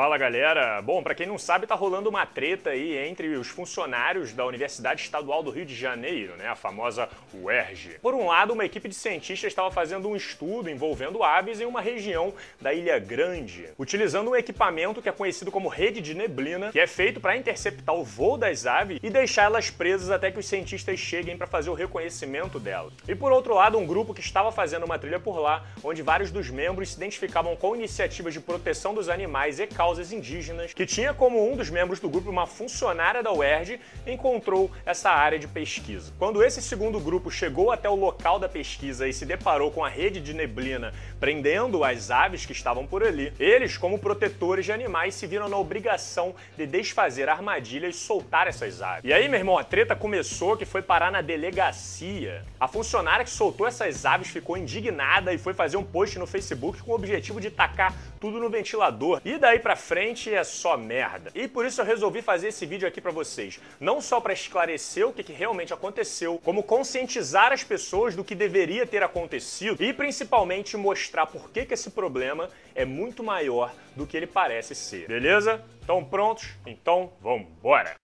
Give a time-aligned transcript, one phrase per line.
[0.00, 0.80] Fala galera!
[0.80, 5.02] Bom, para quem não sabe, tá rolando uma treta aí entre os funcionários da Universidade
[5.02, 7.98] Estadual do Rio de Janeiro, né, a famosa UERJ.
[8.00, 11.82] Por um lado, uma equipe de cientistas estava fazendo um estudo envolvendo aves em uma
[11.82, 16.80] região da Ilha Grande, utilizando um equipamento que é conhecido como rede de neblina, que
[16.80, 20.48] é feito para interceptar o voo das aves e deixar elas presas até que os
[20.48, 22.94] cientistas cheguem para fazer o reconhecimento delas.
[23.06, 26.30] E por outro lado, um grupo que estava fazendo uma trilha por lá, onde vários
[26.30, 30.86] dos membros se identificavam com iniciativas de proteção dos animais e causas causas indígenas, que
[30.86, 35.48] tinha como um dos membros do grupo uma funcionária da UERJ, encontrou essa área de
[35.48, 36.12] pesquisa.
[36.16, 39.88] Quando esse segundo grupo chegou até o local da pesquisa e se deparou com a
[39.88, 45.16] rede de neblina prendendo as aves que estavam por ali, eles, como protetores de animais,
[45.16, 49.04] se viram na obrigação de desfazer a armadilha e soltar essas aves.
[49.04, 52.44] E aí, meu irmão, a treta começou que foi parar na delegacia.
[52.60, 56.80] A funcionária que soltou essas aves ficou indignada e foi fazer um post no Facebook
[56.80, 59.20] com o objetivo de tacar tudo no ventilador.
[59.24, 61.30] E daí pra frente é só merda.
[61.34, 63.60] E por isso eu resolvi fazer esse vídeo aqui para vocês.
[63.78, 68.34] Não só para esclarecer o que, que realmente aconteceu, como conscientizar as pessoas do que
[68.34, 74.06] deveria ter acontecido e principalmente mostrar por que, que esse problema é muito maior do
[74.06, 75.06] que ele parece ser.
[75.06, 75.64] Beleza?
[75.80, 76.50] Estão prontos?
[76.66, 77.94] Então vambora!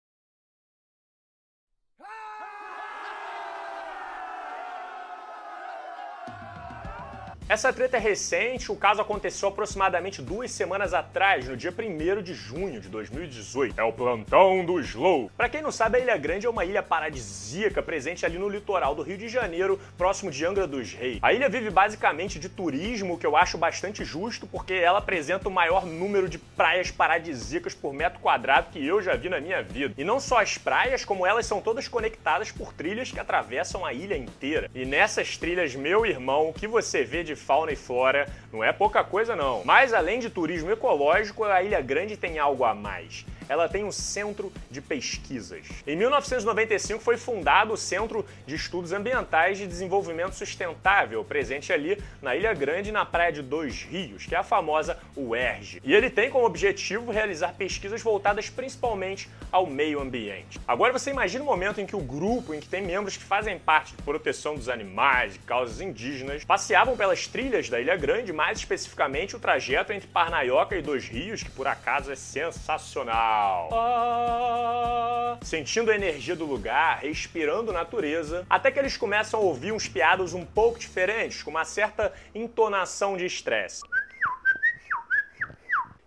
[7.48, 12.34] Essa treta é recente, o caso aconteceu aproximadamente duas semanas atrás, no dia 1 de
[12.34, 13.80] junho de 2018.
[13.80, 15.30] É o plantão do Slow.
[15.36, 18.96] Para quem não sabe, a Ilha Grande é uma ilha paradisíaca presente ali no litoral
[18.96, 21.20] do Rio de Janeiro, próximo de Angra dos Reis.
[21.22, 25.52] A ilha vive basicamente de turismo, que eu acho bastante justo, porque ela apresenta o
[25.52, 29.94] maior número de praias paradisíacas por metro quadrado que eu já vi na minha vida.
[29.96, 33.92] E não só as praias, como elas são todas conectadas por trilhas que atravessam a
[33.92, 34.68] ilha inteira.
[34.74, 38.72] E nessas trilhas, meu irmão, o que você vê de fauna e flora não é
[38.72, 39.62] pouca coisa não.
[39.64, 43.92] Mas além de turismo ecológico, a Ilha Grande tem algo a mais ela tem um
[43.92, 45.66] centro de pesquisas.
[45.86, 52.34] Em 1995 foi fundado o Centro de Estudos Ambientais de Desenvolvimento Sustentável, presente ali na
[52.34, 55.80] Ilha Grande, na Praia de Dois Rios, que é a famosa UERJ.
[55.84, 60.60] E ele tem como objetivo realizar pesquisas voltadas principalmente ao meio ambiente.
[60.66, 63.58] Agora você imagina o momento em que o grupo, em que tem membros que fazem
[63.58, 68.58] parte de proteção dos animais e causas indígenas, passeavam pelas trilhas da Ilha Grande, mais
[68.58, 73.35] especificamente o trajeto entre Parnaioca e Dois Rios, que por acaso é sensacional.
[73.72, 79.86] Ah, sentindo a energia do lugar, respirando natureza, até que eles começam a ouvir uns
[79.88, 83.82] piados um pouco diferentes, com uma certa entonação de estresse.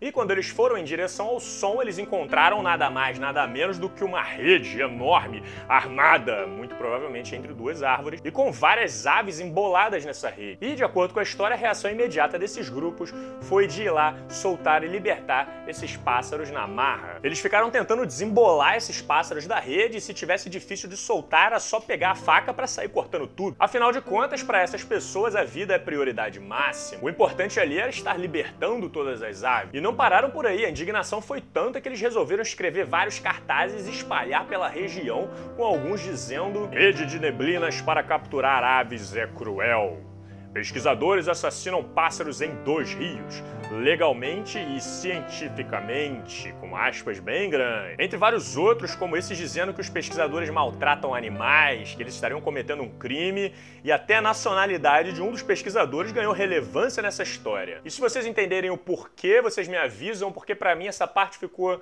[0.01, 3.89] E quando eles foram em direção ao som, eles encontraram nada mais, nada menos do
[3.89, 10.05] que uma rede enorme, armada, muito provavelmente entre duas árvores, e com várias aves emboladas
[10.05, 10.65] nessa rede.
[10.65, 14.15] E, de acordo com a história, a reação imediata desses grupos foi de ir lá
[14.29, 17.18] soltar e libertar esses pássaros na marra.
[17.23, 21.59] Eles ficaram tentando desembolar esses pássaros da rede e se tivesse difícil de soltar, era
[21.59, 23.55] só pegar a faca para sair cortando tudo.
[23.59, 27.03] Afinal de contas, para essas pessoas, a vida é prioridade máxima.
[27.03, 29.71] O importante ali era estar libertando todas as aves.
[29.73, 33.87] E não pararam por aí, a indignação foi tanta que eles resolveram escrever vários cartazes
[33.87, 40.08] e espalhar pela região, com alguns dizendo: Rede de neblinas para capturar aves é cruel.
[40.53, 47.97] Pesquisadores assassinam pássaros em dois rios, legalmente e cientificamente, com aspas bem grandes.
[47.99, 52.81] Entre vários outros, como esses dizendo que os pesquisadores maltratam animais, que eles estariam cometendo
[52.81, 57.79] um crime, e até a nacionalidade de um dos pesquisadores ganhou relevância nessa história.
[57.85, 61.79] E se vocês entenderem o porquê, vocês me avisam, porque para mim essa parte ficou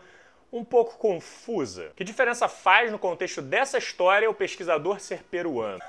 [0.51, 1.91] um pouco confusa.
[1.95, 5.79] Que diferença faz no contexto dessa história o pesquisador ser peruano?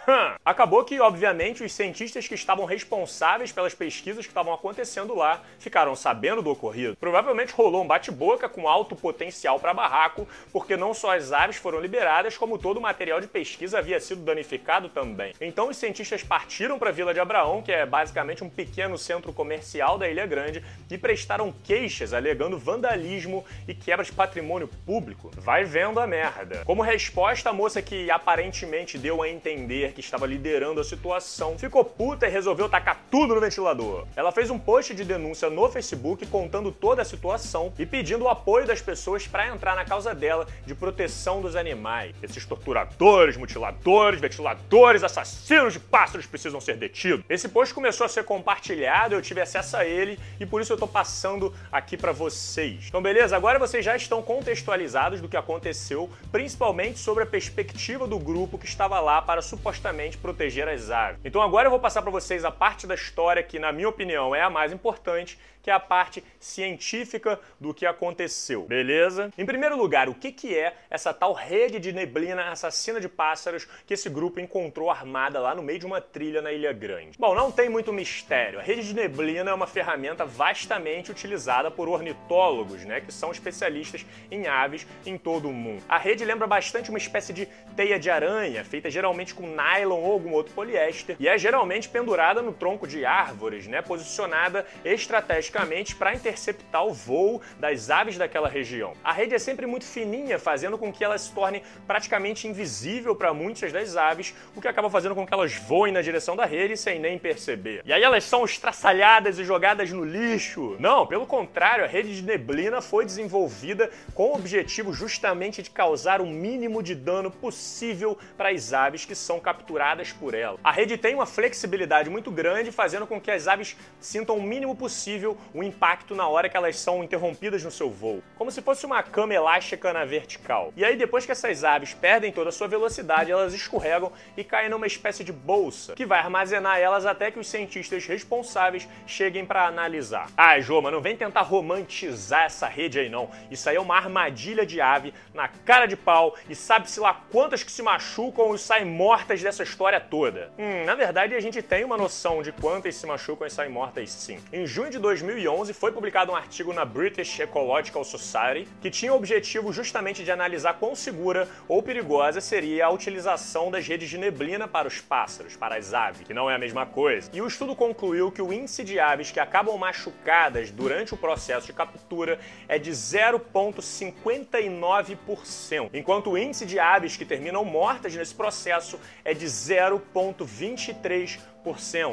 [0.44, 5.94] Acabou que, obviamente, os cientistas que estavam responsáveis pelas pesquisas que estavam acontecendo lá ficaram
[5.94, 6.96] sabendo do ocorrido.
[6.96, 11.80] Provavelmente rolou um bate-boca com alto potencial para barraco, porque não só as aves foram
[11.80, 15.32] liberadas, como todo o material de pesquisa havia sido danificado também.
[15.40, 19.32] Então os cientistas partiram para a Vila de Abraão, que é basicamente um pequeno centro
[19.32, 24.12] comercial da Ilha Grande, e prestaram queixas alegando vandalismo e quebra de
[24.48, 26.62] patrimônio público, vai vendo a merda.
[26.64, 31.84] Como resposta, a moça que aparentemente deu a entender que estava liderando a situação ficou
[31.84, 34.06] puta e resolveu tacar tudo no ventilador.
[34.16, 38.28] Ela fez um post de denúncia no Facebook contando toda a situação e pedindo o
[38.28, 42.14] apoio das pessoas para entrar na causa dela de proteção dos animais.
[42.22, 47.24] Esses torturadores, mutiladores, ventiladores, assassinos de pássaros precisam ser detidos.
[47.28, 50.78] Esse post começou a ser compartilhado, eu tive acesso a ele e por isso eu
[50.78, 52.86] tô passando aqui para vocês.
[52.88, 53.36] Então beleza?
[53.36, 58.56] Agora vocês já estão com contextualizados do que aconteceu, principalmente sobre a perspectiva do grupo
[58.56, 61.20] que estava lá para supostamente proteger as aves.
[61.24, 64.34] Então agora eu vou passar para vocês a parte da história que, na minha opinião,
[64.34, 65.38] é a mais importante,
[65.68, 69.30] que é a parte científica do que aconteceu, beleza?
[69.36, 73.68] Em primeiro lugar, o que, que é essa tal rede de neblina assassina de pássaros
[73.86, 77.18] que esse grupo encontrou armada lá no meio de uma trilha na Ilha Grande?
[77.18, 78.58] Bom, não tem muito mistério.
[78.58, 84.06] A rede de neblina é uma ferramenta vastamente utilizada por ornitólogos, né, que são especialistas
[84.30, 85.82] em aves em todo o mundo.
[85.86, 90.12] A rede lembra bastante uma espécie de teia de aranha, feita geralmente com nylon ou
[90.12, 95.57] algum outro poliéster, e é geralmente pendurada no tronco de árvores, né, posicionada estrategicamente
[95.96, 98.92] para interceptar o voo das aves daquela região.
[99.02, 103.32] A rede é sempre muito fininha, fazendo com que ela se torne praticamente invisível para
[103.32, 106.76] muitas das aves, o que acaba fazendo com que elas voem na direção da rede
[106.76, 107.82] sem nem perceber.
[107.84, 110.76] E aí elas são estraçalhadas e jogadas no lixo.
[110.78, 116.20] Não, pelo contrário, a rede de neblina foi desenvolvida com o objetivo justamente de causar
[116.20, 120.58] o mínimo de dano possível para as aves que são capturadas por ela.
[120.62, 124.76] A rede tem uma flexibilidade muito grande, fazendo com que as aves sintam o mínimo
[124.76, 128.86] possível o impacto na hora que elas são interrompidas no seu voo, como se fosse
[128.86, 130.72] uma cama elástica na vertical.
[130.76, 134.68] E aí, depois que essas aves perdem toda a sua velocidade, elas escorregam e caem
[134.68, 139.66] numa espécie de bolsa, que vai armazenar elas até que os cientistas responsáveis cheguem para
[139.66, 140.28] analisar.
[140.36, 143.30] Ah, Jô, mas não vem tentar romantizar essa rede aí não.
[143.50, 147.62] Isso aí é uma armadilha de ave na cara de pau e sabe-se lá quantas
[147.62, 150.52] que se machucam e saem mortas dessa história toda.
[150.58, 154.10] Hum, na verdade, a gente tem uma noção de quantas se machucam e saem mortas
[154.10, 154.38] sim.
[154.52, 154.98] Em junho de
[155.28, 160.30] 2011 foi publicado um artigo na British Ecological Society que tinha o objetivo justamente de
[160.30, 165.54] analisar quão segura ou perigosa seria a utilização das redes de neblina para os pássaros,
[165.54, 167.30] para as aves, que não é a mesma coisa.
[167.34, 171.66] E o estudo concluiu que o índice de aves que acabam machucadas durante o processo
[171.66, 178.98] de captura é de 0,59%, enquanto o índice de aves que terminam mortas nesse processo
[179.22, 181.57] é de 0,23%.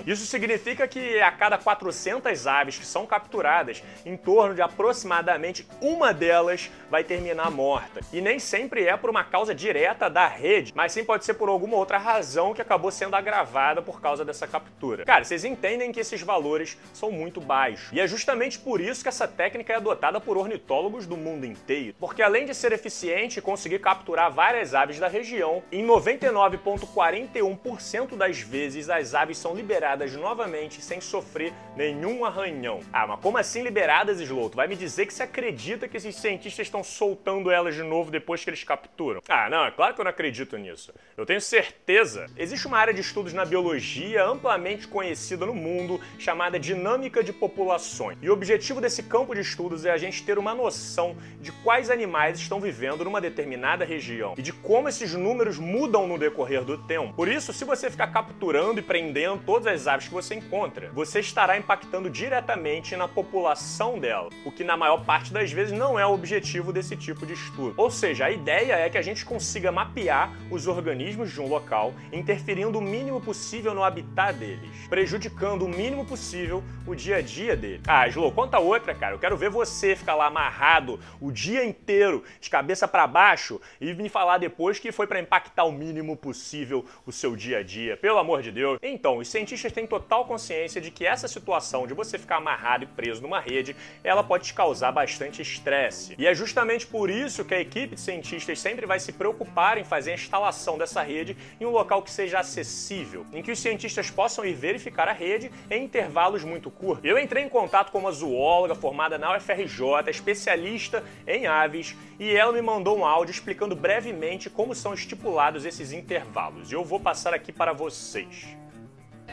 [0.06, 6.14] Isso significa que a cada 400 aves que são capturadas, em torno de aproximadamente uma
[6.14, 8.02] delas vai terminar morta.
[8.12, 11.50] E nem sempre é por uma causa direta da rede, mas sim pode ser por
[11.50, 15.06] alguma outra razão que acabou sendo agravada por causa dessa captura.
[15.06, 17.92] Cara, vocês entendem que esses valores são muito baixos.
[17.92, 21.96] E é justamente por isso que essa técnica é adotada por ornitólogos do mundo inteiro.
[22.00, 28.40] Porque além de ser eficiente e conseguir capturar várias aves da região, em 99,41% das
[28.40, 32.80] vezes as aves são liberadas novamente sem sofrer nenhum arranhão.
[32.92, 34.50] Ah, mas como assim liberadas, Slow?
[34.50, 38.10] Tu vai me dizer que você acredita que esses cientistas estão soltando elas de novo
[38.10, 39.22] depois que eles capturam?
[39.30, 40.92] Ah, não, é claro que eu não acredito nisso.
[41.16, 42.26] Eu tenho certeza.
[42.36, 48.18] Existe uma área de estudos na biologia amplamente conhecida no mundo chamada dinâmica de populações.
[48.24, 51.92] E o objetivo desse campo de estudos é a gente ter uma noção de quais
[51.92, 56.80] animais estão vivendo numa determinada região e de como esses números mudam no decorrer do
[56.80, 57.14] tempo.
[57.14, 61.20] Por isso, se você ficar capturando e prendendo todas as aves que você encontra, você
[61.20, 66.06] estará impactando diretamente na população dela, o que na maior parte das vezes não é
[66.06, 67.74] o objetivo desse tipo de estudo.
[67.78, 71.94] Ou seja, a ideia é que a gente consiga mapear os organismos de um local,
[72.14, 77.56] interferindo o mínimo possível no habitat deles, prejudicando o mínimo possível o dia a dia
[77.56, 77.82] dele.
[77.88, 79.16] Ah, Slow, conta outra, cara.
[79.16, 83.94] Eu quero ver você ficar lá amarrado o dia inteiro, de cabeça para baixo, e
[83.94, 87.98] me falar depois que foi para impactar o mínimo possível o seu dia a dia.
[87.98, 88.78] Pelo amor de Deus.
[88.82, 92.88] Então, os cientistas têm total consciência de que essa situação de você ficar amarrado e
[92.88, 96.16] preso numa rede, ela pode te causar bastante estresse.
[96.18, 99.84] E é justamente por isso que a equipe de cientistas sempre vai se preocupar em
[99.84, 104.10] fazer a instalação dessa rede em um local que seja acessível, em que os cientistas
[104.10, 107.06] possam ir verificar a rede em intervalos muito curtos.
[107.06, 112.52] Eu entrei em contato com uma zoóloga formada na UFRJ, especialista em aves, e ela
[112.52, 116.72] me mandou um áudio explicando brevemente como são estipulados esses intervalos.
[116.72, 118.65] E eu vou passar aqui para vocês.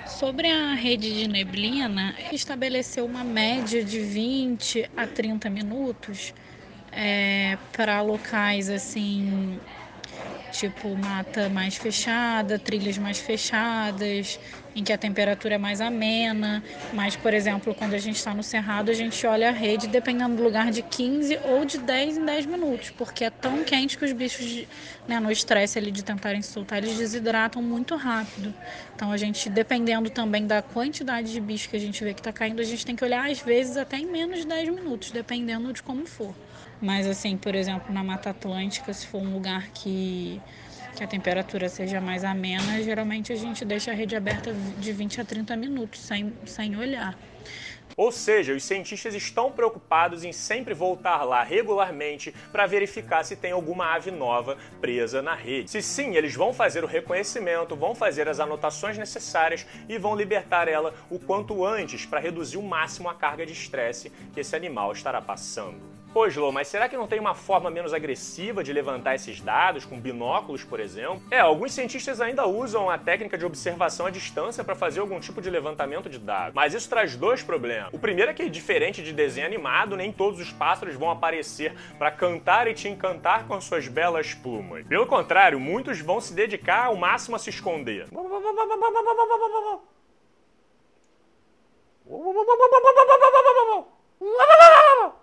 [0.05, 6.33] Sobre a rede de neblina, estabeleceu uma média de 20 a 30 minutos
[6.93, 9.61] é, para locais assim
[10.53, 14.39] tipo mata mais fechada, trilhas mais fechadas,
[14.77, 16.63] em que a temperatura é mais amena.
[16.93, 20.37] Mas, por exemplo, quando a gente está no cerrado, a gente olha a rede dependendo
[20.37, 24.05] do lugar de 15 ou de 10 em 10 minutos, porque é tão quente que
[24.05, 24.67] os bichos,
[25.09, 28.55] né, no estresse ali de tentarem soltar, eles desidratam muito rápido.
[28.95, 32.33] Então, a gente, dependendo também da quantidade de bicho que a gente vê que está
[32.33, 35.73] caindo, a gente tem que olhar às vezes até em menos de 10 minutos, dependendo
[35.73, 36.35] de como for.
[36.83, 40.41] Mas assim, por exemplo, na Mata Atlântica, se for um lugar que
[40.95, 45.23] que a temperatura seja mais amena, geralmente a gente deixa a rede aberta de 20
[45.23, 47.19] a 30 minutos sem, sem olhar.
[47.97, 53.53] Ou seja, os cientistas estão preocupados em sempre voltar lá regularmente para verificar se tem
[53.53, 55.71] alguma ave nova presa na rede.
[55.71, 60.69] Se sim, eles vão fazer o reconhecimento, vão fazer as anotações necessárias e vão libertar
[60.69, 64.93] ela o quanto antes para reduzir o máximo a carga de estresse que esse animal
[64.93, 65.92] estará passando.
[66.13, 69.87] Pô, Slow, mas será que não tem uma forma menos agressiva de levantar esses dados,
[69.87, 71.23] com binóculos, por exemplo?
[71.31, 75.41] É, alguns cientistas ainda usam a técnica de observação à distância para fazer algum tipo
[75.41, 76.55] de levantamento de dados.
[76.55, 77.89] Mas isso traz dois problemas.
[77.95, 82.11] O primeiro é que, diferente de desenho animado, nem todos os pássaros vão aparecer para
[82.11, 84.87] cantar e te encantar com suas belas plumas.
[84.87, 88.07] Pelo contrário, muitos vão se dedicar ao máximo a se esconder.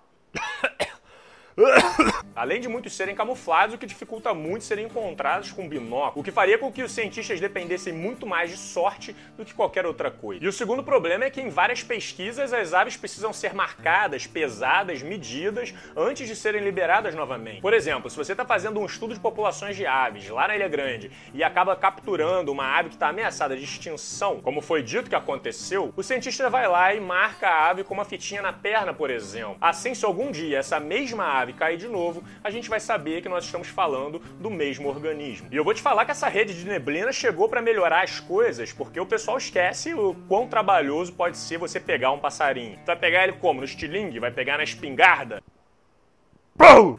[2.35, 6.31] Além de muitos serem camuflados, o que dificulta muito serem encontrados com binóculo, o que
[6.31, 10.43] faria com que os cientistas dependessem muito mais de sorte do que qualquer outra coisa.
[10.43, 15.01] E o segundo problema é que em várias pesquisas as aves precisam ser marcadas, pesadas,
[15.01, 17.59] medidas antes de serem liberadas novamente.
[17.59, 20.69] Por exemplo, se você está fazendo um estudo de populações de aves lá na Ilha
[20.69, 25.15] Grande e acaba capturando uma ave que está ameaçada de extinção, como foi dito que
[25.15, 29.09] aconteceu, o cientista vai lá e marca a ave com uma fitinha na perna, por
[29.09, 29.57] exemplo.
[29.59, 33.29] Assim, se algum dia essa mesma ave cair de novo, a gente vai saber que
[33.29, 35.48] nós estamos falando do mesmo organismo.
[35.51, 38.74] E eu vou te falar que essa rede de neblina chegou para melhorar as coisas,
[38.74, 42.77] porque o pessoal esquece o quão trabalhoso pode ser você pegar um passarinho.
[42.77, 43.60] Tu vai pegar ele como?
[43.60, 44.20] No estilingue?
[44.20, 45.41] Vai pegar na espingarda?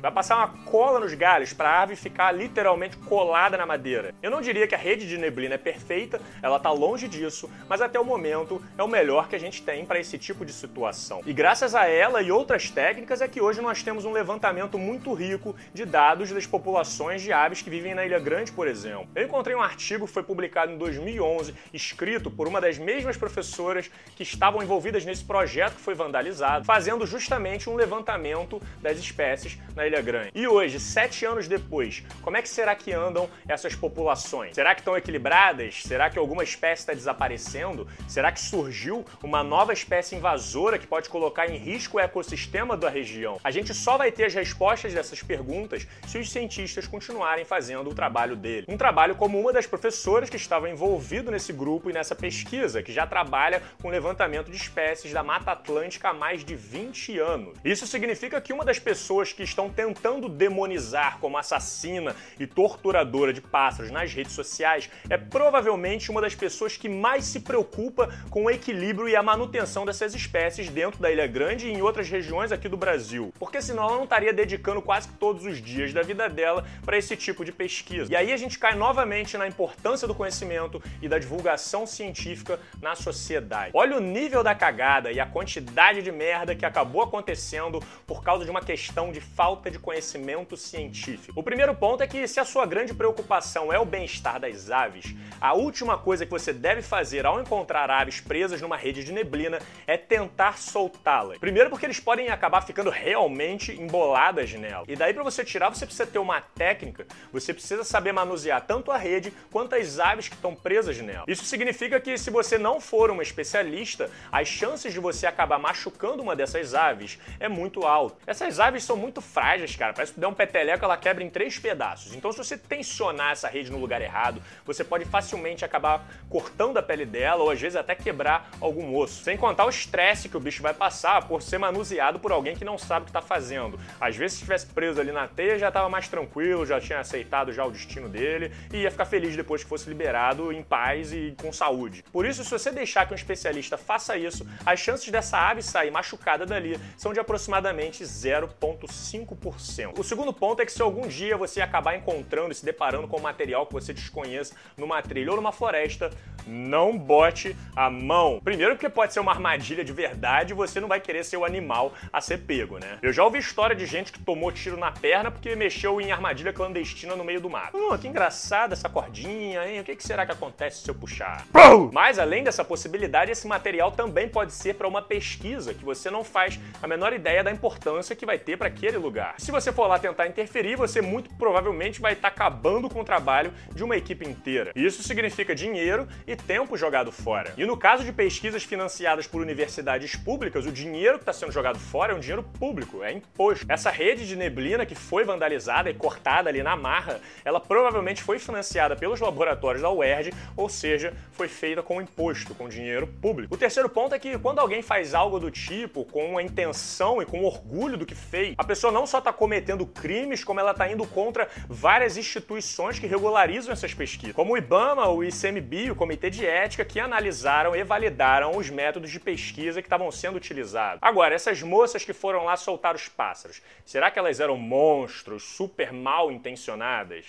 [0.00, 4.14] Vai passar uma cola nos galhos para a árvore ficar literalmente colada na madeira.
[4.22, 7.82] Eu não diria que a rede de neblina é perfeita, ela está longe disso, mas
[7.82, 11.20] até o momento é o melhor que a gente tem para esse tipo de situação.
[11.26, 15.12] E graças a ela e outras técnicas é que hoje nós temos um levantamento muito
[15.12, 19.06] rico de dados das populações de aves que vivem na Ilha Grande, por exemplo.
[19.14, 23.90] Eu encontrei um artigo que foi publicado em 2011, escrito por uma das mesmas professoras
[24.16, 29.86] que estavam envolvidas nesse projeto que foi vandalizado, fazendo justamente um levantamento das espécies na
[29.86, 30.30] Ilha Grande.
[30.34, 34.54] E hoje, sete anos depois, como é que será que andam essas populações?
[34.54, 35.82] Será que estão equilibradas?
[35.82, 37.86] Será que alguma espécie está desaparecendo?
[38.08, 42.88] Será que surgiu uma nova espécie invasora que pode colocar em risco o ecossistema da
[42.88, 43.38] região?
[43.42, 47.94] A gente só vai ter as respostas dessas perguntas se os cientistas continuarem fazendo o
[47.94, 48.66] trabalho dele.
[48.68, 52.92] Um trabalho como uma das professoras que estava envolvido nesse grupo e nessa pesquisa, que
[52.92, 57.58] já trabalha com levantamento de espécies da Mata Atlântica há mais de 20 anos.
[57.64, 63.32] Isso significa que uma das pessoas que que estão tentando demonizar como assassina e torturadora
[63.32, 68.44] de pássaros nas redes sociais é provavelmente uma das pessoas que mais se preocupa com
[68.44, 72.52] o equilíbrio e a manutenção dessas espécies dentro da Ilha Grande e em outras regiões
[72.52, 73.32] aqui do Brasil.
[73.38, 77.16] Porque senão ela não estaria dedicando quase todos os dias da vida dela para esse
[77.16, 78.12] tipo de pesquisa.
[78.12, 82.94] E aí a gente cai novamente na importância do conhecimento e da divulgação científica na
[82.94, 83.70] sociedade.
[83.72, 88.44] Olha o nível da cagada e a quantidade de merda que acabou acontecendo por causa
[88.44, 91.38] de uma questão de falta de conhecimento científico.
[91.38, 95.14] O primeiro ponto é que se a sua grande preocupação é o bem-estar das aves,
[95.40, 99.58] a última coisa que você deve fazer ao encontrar aves presas numa rede de neblina
[99.86, 101.38] é tentar soltá-las.
[101.38, 104.84] Primeiro porque eles podem acabar ficando realmente emboladas nela.
[104.86, 108.90] E daí para você tirar, você precisa ter uma técnica, você precisa saber manusear tanto
[108.90, 111.24] a rede quanto as aves que estão presas nela.
[111.26, 116.22] Isso significa que se você não for uma especialista, as chances de você acabar machucando
[116.22, 118.16] uma dessas aves é muito alta.
[118.26, 119.92] Essas aves são muito muito frágeis, cara.
[119.92, 122.14] Parece que tu der um peteleco, ela quebra em três pedaços.
[122.14, 126.82] Então, se você tensionar essa rede no lugar errado, você pode facilmente acabar cortando a
[126.82, 129.22] pele dela ou às vezes até quebrar algum osso.
[129.22, 132.64] Sem contar o estresse que o bicho vai passar por ser manuseado por alguém que
[132.64, 133.78] não sabe o que tá fazendo.
[134.00, 137.52] Às vezes, se estivesse preso ali na teia, já tava mais tranquilo, já tinha aceitado
[137.52, 141.34] já o destino dele e ia ficar feliz depois que fosse liberado em paz e
[141.40, 142.02] com saúde.
[142.10, 145.90] Por isso, se você deixar que um especialista faça isso, as chances dessa ave sair
[145.90, 149.98] machucada dali são de aproximadamente 0,5 5%.
[149.98, 153.18] O segundo ponto é que se algum dia você acabar encontrando e se deparando com
[153.18, 156.10] um material que você desconheça numa trilha ou numa floresta,
[156.46, 158.40] não bote a mão.
[158.42, 161.44] Primeiro porque pode ser uma armadilha de verdade e você não vai querer ser o
[161.44, 162.98] animal a ser pego, né?
[163.02, 166.52] Eu já ouvi história de gente que tomou tiro na perna porque mexeu em armadilha
[166.52, 167.76] clandestina no meio do mato.
[167.76, 169.80] Hum, que engraçada essa cordinha, hein?
[169.80, 171.46] O que será que acontece se eu puxar?
[171.92, 176.24] Mas além dessa possibilidade, esse material também pode ser para uma pesquisa que você não
[176.24, 179.34] faz a menor ideia da importância que vai ter para aquele lugar.
[179.38, 183.52] Se você for lá tentar interferir, você muito provavelmente vai estar acabando com o trabalho
[183.74, 184.72] de uma equipe inteira.
[184.74, 187.52] Isso significa dinheiro e tempo jogado fora.
[187.56, 191.78] E no caso de pesquisas financiadas por universidades públicas, o dinheiro que está sendo jogado
[191.78, 193.66] fora é um dinheiro público, é imposto.
[193.68, 198.38] Essa rede de neblina que foi vandalizada e cortada ali na marra, ela provavelmente foi
[198.38, 203.54] financiada pelos laboratórios da UERJ, ou seja, foi feita com imposto, com dinheiro público.
[203.54, 207.26] O terceiro ponto é que quando alguém faz algo do tipo com a intenção e
[207.26, 210.90] com orgulho do que fez, a pessoa não só está cometendo crimes, como ela está
[210.90, 216.30] indo contra várias instituições que regularizam essas pesquisas, como o IBAMA, o ICMBio, o Comitê
[216.30, 220.98] de Ética, que analisaram e validaram os métodos de pesquisa que estavam sendo utilizados.
[221.02, 225.92] Agora, essas moças que foram lá soltar os pássaros, será que elas eram monstros super
[225.92, 227.26] mal intencionadas?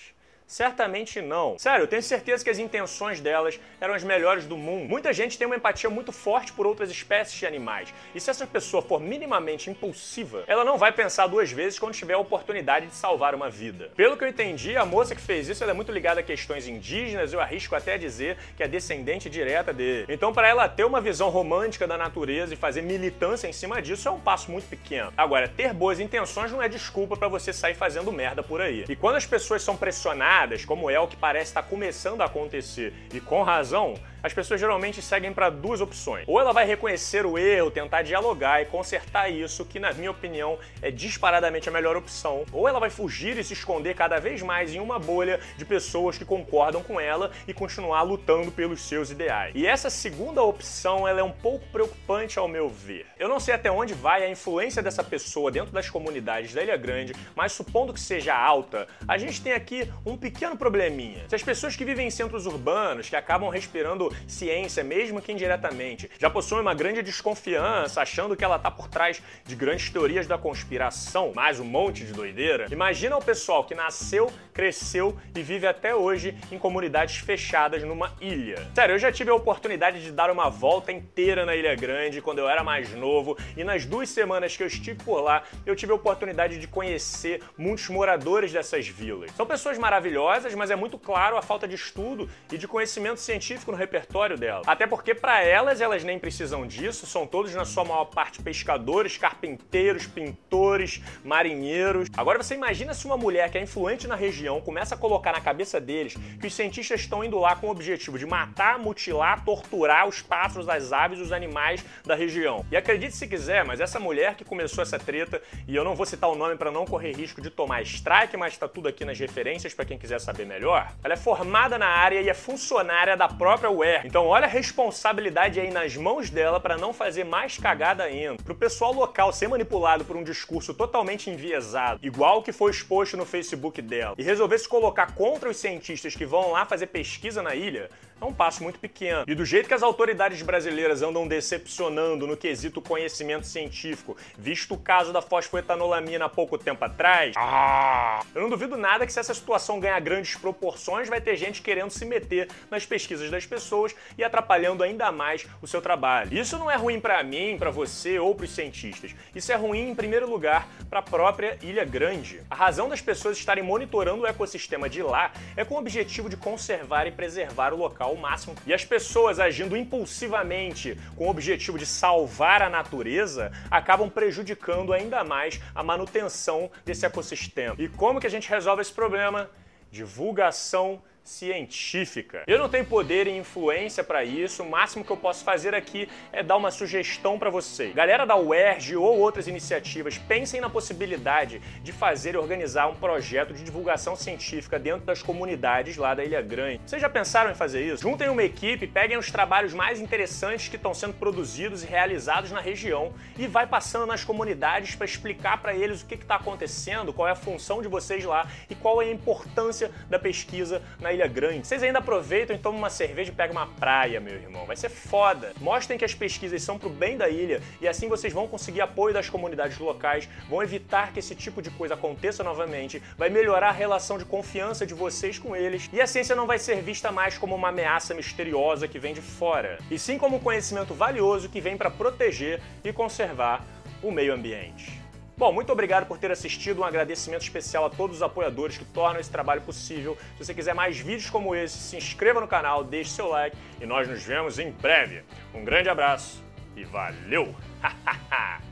[0.51, 1.57] Certamente não.
[1.57, 4.89] Sério, eu tenho certeza que as intenções delas eram as melhores do mundo.
[4.89, 7.93] Muita gente tem uma empatia muito forte por outras espécies de animais.
[8.13, 12.15] E se essa pessoa for minimamente impulsiva, ela não vai pensar duas vezes quando tiver
[12.15, 13.91] a oportunidade de salvar uma vida.
[13.95, 17.31] Pelo que eu entendi, a moça que fez isso é muito ligada a questões indígenas,
[17.31, 20.05] eu arrisco até dizer que é descendente direta dele.
[20.09, 24.05] Então, para ela ter uma visão romântica da natureza e fazer militância em cima disso
[24.09, 25.13] é um passo muito pequeno.
[25.15, 28.83] Agora, ter boas intenções não é desculpa para você sair fazendo merda por aí.
[28.89, 32.93] E quando as pessoas são pressionadas como é o que parece estar começando a acontecer,
[33.13, 36.25] e com razão, as pessoas geralmente seguem para duas opções.
[36.27, 40.59] Ou ela vai reconhecer o erro, tentar dialogar e consertar isso, que na minha opinião
[40.81, 42.45] é disparadamente a melhor opção.
[42.51, 46.17] Ou ela vai fugir e se esconder cada vez mais em uma bolha de pessoas
[46.17, 49.53] que concordam com ela e continuar lutando pelos seus ideais.
[49.55, 53.07] E essa segunda opção ela é um pouco preocupante ao meu ver.
[53.17, 56.77] Eu não sei até onde vai a influência dessa pessoa dentro das comunidades da Ilha
[56.77, 61.25] Grande, mas supondo que seja alta, a gente tem aqui um pequeno probleminha.
[61.27, 66.09] Se as pessoas que vivem em centros urbanos, que acabam respirando ciência, mesmo que indiretamente,
[66.19, 70.37] já possui uma grande desconfiança, achando que ela tá por trás de grandes teorias da
[70.37, 72.67] conspiração, mais um monte de doideira.
[72.71, 78.69] Imagina o pessoal que nasceu, cresceu e vive até hoje em comunidades fechadas numa ilha.
[78.75, 82.39] Sério, eu já tive a oportunidade de dar uma volta inteira na Ilha Grande quando
[82.39, 85.91] eu era mais novo e nas duas semanas que eu estive por lá, eu tive
[85.91, 89.31] a oportunidade de conhecer muitos moradores dessas vilas.
[89.35, 93.71] São pessoas maravilhosas, mas é muito claro a falta de estudo e de conhecimento científico
[93.71, 94.63] no repertório repertório dela.
[94.65, 99.17] Até porque para elas, elas nem precisam disso, são todos na sua maior parte pescadores,
[99.17, 102.09] carpinteiros, pintores, marinheiros.
[102.17, 105.41] Agora você imagina se uma mulher que é influente na região começa a colocar na
[105.41, 110.07] cabeça deles que os cientistas estão indo lá com o objetivo de matar, mutilar, torturar
[110.07, 112.65] os pássaros, as aves, os animais da região.
[112.71, 116.05] E acredite se quiser, mas essa mulher que começou essa treta, e eu não vou
[116.05, 119.19] citar o nome para não correr risco de tomar strike, mas tá tudo aqui nas
[119.19, 120.91] referências para quem quiser saber melhor.
[121.03, 125.59] Ela é formada na área e é funcionária da própria web então olha a responsabilidade
[125.59, 128.41] aí nas mãos dela para não fazer mais cagada ainda.
[128.43, 133.25] Pro pessoal local ser manipulado por um discurso totalmente enviesado, igual que foi exposto no
[133.25, 137.55] Facebook dela, e resolver se colocar contra os cientistas que vão lá fazer pesquisa na
[137.55, 137.89] ilha,
[138.21, 139.23] é um passo muito pequeno.
[139.27, 144.77] E do jeito que as autoridades brasileiras andam decepcionando no quesito conhecimento científico, visto o
[144.77, 149.33] caso da fosfoetanolamina há pouco tempo atrás, ah, eu não duvido nada que se essa
[149.33, 154.23] situação ganhar grandes proporções, vai ter gente querendo se meter nas pesquisas das pessoas e
[154.23, 156.37] atrapalhando ainda mais o seu trabalho.
[156.37, 159.15] Isso não é ruim para mim, para você ou para os cientistas.
[159.33, 162.41] Isso é ruim, em primeiro lugar, para a própria Ilha Grande.
[162.49, 166.37] A razão das pessoas estarem monitorando o ecossistema de lá é com o objetivo de
[166.37, 168.55] conservar e preservar o local ao máximo.
[168.67, 175.23] E as pessoas agindo impulsivamente com o objetivo de salvar a natureza acabam prejudicando ainda
[175.23, 177.75] mais a manutenção desse ecossistema.
[177.79, 179.49] E como que a gente resolve esse problema?
[179.91, 182.43] Divulgação científica.
[182.47, 186.09] Eu não tenho poder e influência para isso, o máximo que eu posso fazer aqui
[186.31, 187.93] é dar uma sugestão para vocês.
[187.93, 193.53] Galera da UERJ ou outras iniciativas, pensem na possibilidade de fazer e organizar um projeto
[193.53, 196.81] de divulgação científica dentro das comunidades lá da Ilha Grande.
[196.85, 198.01] Vocês já pensaram em fazer isso?
[198.01, 202.59] Juntem uma equipe, peguem os trabalhos mais interessantes que estão sendo produzidos e realizados na
[202.59, 207.27] região e vai passando nas comunidades para explicar para eles o que está acontecendo, qual
[207.27, 211.27] é a função de vocês lá e qual é a importância da pesquisa na Ilha
[211.27, 211.67] Grande.
[211.67, 214.65] Vocês ainda aproveitam e tomam uma cerveja e pegam uma praia, meu irmão.
[214.65, 215.53] Vai ser foda.
[215.59, 219.13] Mostrem que as pesquisas são pro bem da ilha e assim vocês vão conseguir apoio
[219.13, 223.71] das comunidades locais, vão evitar que esse tipo de coisa aconteça novamente, vai melhorar a
[223.71, 227.37] relação de confiança de vocês com eles e a ciência não vai ser vista mais
[227.37, 231.61] como uma ameaça misteriosa que vem de fora, e sim como um conhecimento valioso que
[231.61, 233.63] vem para proteger e conservar
[234.01, 234.99] o meio ambiente.
[235.41, 236.81] Bom, muito obrigado por ter assistido.
[236.81, 240.15] Um agradecimento especial a todos os apoiadores que tornam esse trabalho possível.
[240.37, 243.85] Se você quiser mais vídeos como esse, se inscreva no canal, deixe seu like e
[243.87, 245.23] nós nos vemos em breve.
[245.51, 246.43] Um grande abraço
[246.75, 247.55] e valeu!